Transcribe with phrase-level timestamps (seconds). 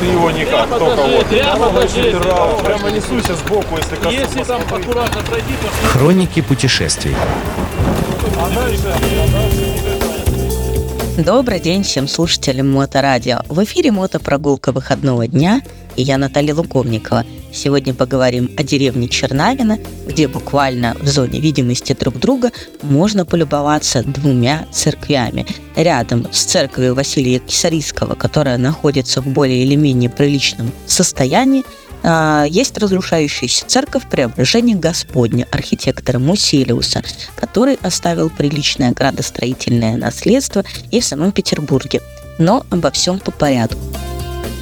[0.00, 1.26] Ты его никак, только вот.
[1.26, 2.12] прямо покажи.
[2.18, 4.14] Прямо, прямо несуйся сбоку, если коснусь.
[4.14, 7.14] Если там аккуратно пройти, то Хроники путешествий.
[11.18, 13.40] Добрый день всем слушателям Моторадио.
[13.48, 15.62] В эфире мотопрогулка выходного дня,
[15.96, 17.24] и я Наталья Луковникова.
[17.56, 22.52] Сегодня поговорим о деревне Чернавино, где буквально в зоне видимости друг друга
[22.82, 25.46] можно полюбоваться двумя церквями.
[25.74, 31.64] Рядом с церковью Василия Кисарийского, которая находится в более или менее приличном состоянии,
[32.02, 37.02] а, есть разрушающаяся церковь Преображения Господня архитектора Мусилиуса,
[37.36, 42.02] который оставил приличное градостроительное наследство и в самом Петербурге.
[42.38, 43.95] Но обо всем по порядку.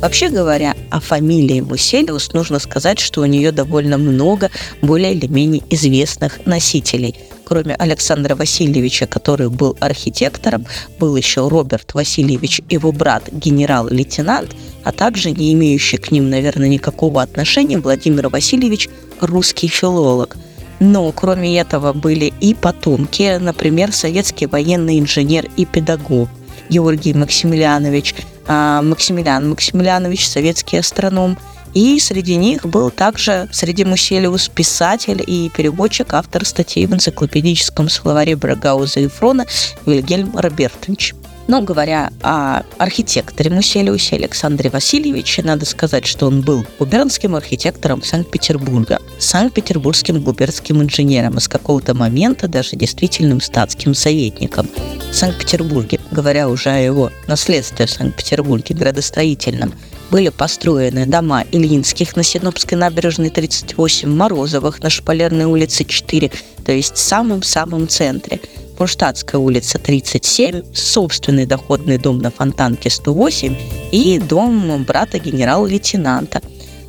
[0.00, 5.62] Вообще говоря, о фамилии Муселиус нужно сказать, что у нее довольно много более или менее
[5.68, 7.14] известных носителей.
[7.44, 10.66] Кроме Александра Васильевича, который был архитектором,
[10.98, 17.20] был еще Роберт Васильевич, его брат, генерал-лейтенант, а также не имеющий к ним, наверное, никакого
[17.20, 18.88] отношения Владимир Васильевич,
[19.20, 20.36] русский филолог–
[20.80, 26.30] но кроме этого были и потомки, например, советский военный инженер и педагог
[26.70, 31.38] Георгий Максимiliaнович, а, Максимилиан Максимилианович, советский астроном.
[31.72, 38.34] И среди них был также, среди Муселиус, писатель и переводчик, автор статей в энциклопедическом словаре
[38.34, 39.46] Брагауза и Фрона
[39.86, 41.14] Вильгельм Робертович.
[41.50, 49.00] Но говоря о архитекторе Муселиусе Александре Васильевиче, надо сказать, что он был губернским архитектором Санкт-Петербурга,
[49.18, 54.68] санкт-петербургским губернским инженером и с какого-то момента даже действительным статским советником.
[55.10, 59.74] В Санкт-Петербурге, говоря уже о его наследстве в Санкт-Петербурге градостроительном,
[60.12, 66.30] были построены дома Ильинских на Синопской набережной 38, Морозовых на Шпалерной улице 4,
[66.64, 68.38] то есть в самом-самом центре–
[68.80, 73.54] Кронштадтская улица 37, собственный доходный дом на Фонтанке 108
[73.92, 76.40] и дом брата генерал-лейтенанта.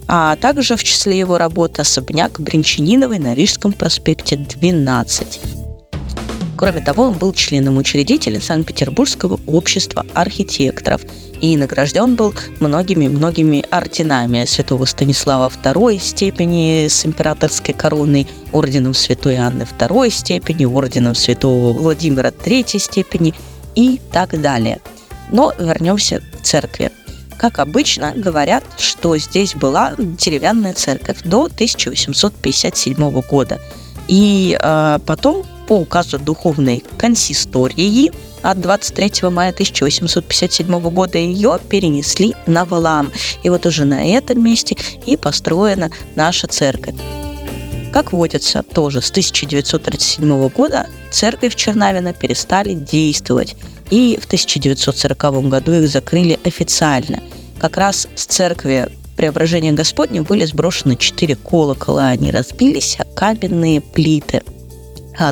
[0.08, 5.42] А также в числе его работы особняк Бринчаниновой на Рижском проспекте 12.
[6.56, 11.02] Кроме того, он был членом-учредителем Санкт-Петербургского общества архитекторов
[11.42, 19.64] и награжден был многими-многими орденами святого Станислава II степени с императорской короной, орденом святой Анны
[19.64, 23.34] II степени, орденом святого Владимира III степени
[23.76, 24.80] и так далее.
[25.32, 26.92] Но вернемся к церкви.
[27.38, 33.60] Как обычно, говорят, что здесь была деревянная церковь до 1857 года.
[34.08, 38.12] И э, потом по указу Духовной консистории
[38.42, 43.10] от 23 мая 1857 года ее перенесли на Валам.
[43.44, 46.96] И вот уже на этом месте и построена наша церковь.
[47.94, 53.56] Как водится, тоже с 1937 года церкви в Чернавино перестали действовать,
[53.90, 57.24] и в 1940 году их закрыли официально.
[57.60, 64.42] Как раз с церкви Преображения Господня были сброшены четыре колокола, они разбились, а каменные плиты–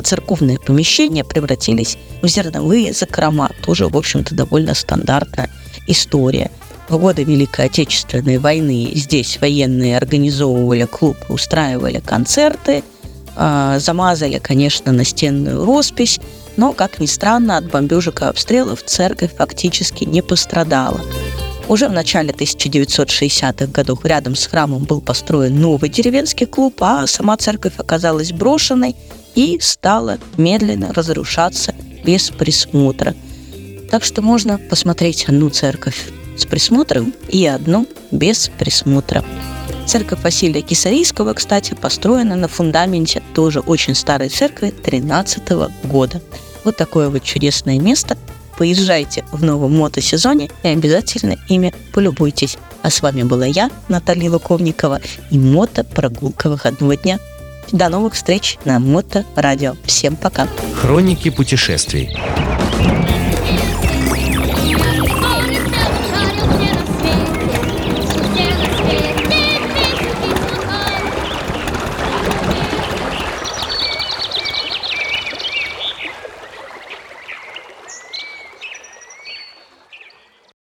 [0.02, 3.50] церковные помещения превратились в зерновые закрома.
[3.64, 5.50] Тоже, в общем-то, довольно стандартная
[5.86, 6.50] история.
[6.88, 12.82] В годы Великой Отечественной войны здесь военные организовывали клуб, устраивали концерты,
[13.36, 16.18] э, замазали, конечно, настенную роспись,
[16.56, 21.00] но, как ни странно, от бомбежек и обстрелов церковь фактически не пострадала.
[21.68, 27.36] Уже в начале 1960-х годов рядом с храмом был построен новый деревенский клуб, а сама
[27.36, 28.96] церковь оказалась брошенной–
[29.34, 31.74] и стала медленно разрушаться
[32.04, 33.14] без присмотра.
[33.90, 39.24] Так что можно посмотреть одну церковь с присмотром и одну без присмотра.
[39.86, 45.42] Церковь Василия Кисарийского, кстати, построена на фундаменте тоже очень старой церкви 13
[45.84, 46.22] года.
[46.64, 48.16] Вот такое вот чудесное место.
[48.56, 52.58] Поезжайте в новом мотосезоне и обязательно ими полюбуйтесь.
[52.82, 55.00] А с вами была я, Наталья Луковникова,
[55.30, 57.18] и мото-прогулка выходного дня–
[57.72, 59.74] до новых встреч на Моторадио.
[59.84, 60.48] Всем пока.
[60.74, 62.10] Хроники путешествий.